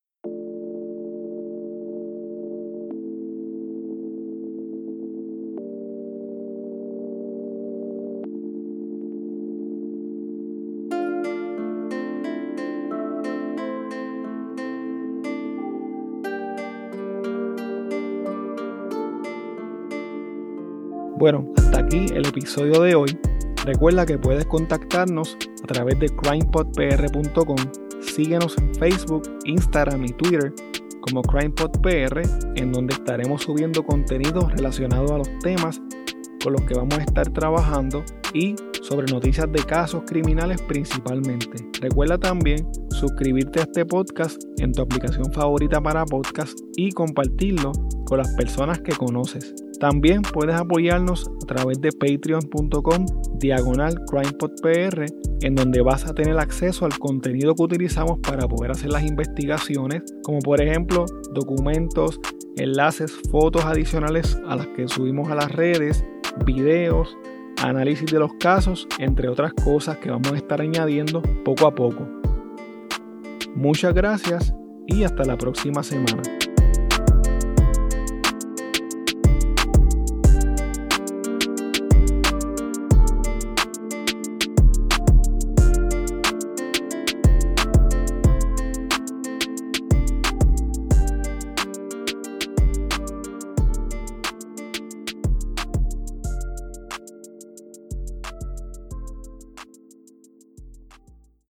Bueno, 21.23 21.49
hasta 21.57 21.79
aquí 21.79 22.07
el 22.13 22.27
episodio 22.27 22.81
de 22.81 22.97
hoy. 22.97 23.17
Recuerda 23.65 24.05
que 24.05 24.19
puedes 24.19 24.45
contactarnos 24.45 25.39
a 25.63 25.67
través 25.69 26.01
de 26.01 26.09
crimepodpr.com. 26.09 27.57
Síguenos 28.01 28.59
en 28.59 28.75
Facebook, 28.75 29.23
Instagram 29.45 30.05
y 30.05 30.13
Twitter 30.15 30.53
como 31.01 31.23
CrimePodPR, 31.23 32.23
en 32.57 32.73
donde 32.73 32.95
estaremos 32.95 33.43
subiendo 33.43 33.85
contenido 33.85 34.49
relacionado 34.49 35.15
a 35.15 35.19
los 35.19 35.31
temas 35.45 35.81
con 36.43 36.55
los 36.55 36.63
que 36.63 36.75
vamos 36.75 36.99
a 36.99 37.03
estar 37.03 37.33
trabajando 37.33 38.03
y 38.35 38.57
sobre 38.83 39.11
noticias 39.13 39.51
de 39.51 39.63
casos 39.65 40.03
criminales 40.07 40.61
principalmente. 40.63 41.49
Recuerda 41.81 42.19
también 42.19 42.69
suscribirte 42.91 43.61
a 43.61 43.63
este 43.63 43.87
podcast 43.87 44.43
en 44.59 44.73
tu 44.73 44.83
aplicación 44.83 45.33
favorita 45.33 45.81
para 45.81 46.05
podcast 46.05 46.59
y 46.77 46.91
compartirlo 46.91 47.73
con 48.07 48.19
las 48.19 48.35
personas 48.35 48.81
que 48.81 48.93
conoces. 48.93 49.55
También 49.81 50.23
puedes 50.23 50.55
apoyarnos 50.55 51.29
a 51.43 51.47
través 51.47 51.81
de 51.81 51.91
patreon.com 51.91 53.07
diagonal 53.39 53.95
crimepodpr 54.07 55.07
en 55.41 55.55
donde 55.57 55.81
vas 55.83 56.07
a 56.07 56.15
tener 56.15 56.39
acceso 56.39 56.85
al 56.85 56.97
contenido 56.99 57.55
que 57.55 57.63
utilizamos 57.65 58.21
para 58.21 58.47
poder 58.47 58.71
hacer 58.71 58.91
las 58.91 59.03
investigaciones, 59.03 60.03
como 60.23 60.39
por 60.39 60.63
ejemplo 60.63 61.05
documentos, 61.35 62.21
enlaces, 62.57 63.13
fotos 63.31 63.65
adicionales 63.65 64.39
a 64.47 64.57
las 64.57 64.69
que 64.69 64.87
subimos 64.87 65.31
a 65.31 65.35
las 65.35 65.51
redes, 65.51 66.05
videos, 66.45 67.17
análisis 67.63 68.11
de 68.11 68.19
los 68.19 68.33
casos, 68.35 68.87
entre 68.99 69.29
otras 69.29 69.53
cosas 69.53 69.99
que 69.99 70.11
vamos 70.11 70.33
a 70.33 70.37
estar 70.37 70.61
añadiendo 70.61 71.23
poco 71.45 71.67
a 71.67 71.75
poco. 71.75 72.09
Muchas 73.55 73.95
gracias 73.95 74.55
y 74.87 75.05
hasta 75.05 75.25
la 75.25 75.37
próxima 75.37 75.83
semana. 75.83 76.23